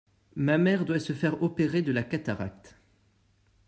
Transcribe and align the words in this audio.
Ma 0.35 0.57
mère 0.57 0.83
doit 0.85 0.97
se 0.99 1.13
faire 1.13 1.43
opérer 1.43 1.83
de 1.83 1.91
la 1.91 2.01
cataracte. 2.01 2.75